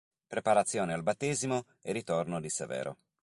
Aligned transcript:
Preparazione 0.25 0.93
al 0.93 1.03
battesimo 1.03 1.65
e 1.83 1.91
ritorno 1.91 2.39
di 2.39 2.49
Severo. 2.49 2.97